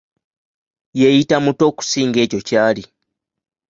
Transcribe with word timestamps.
Yeeyita 0.99 1.35
muto 1.45 1.63
okusinga 1.71 2.17
ekyo 2.25 2.39
ky'ali. 2.47 2.83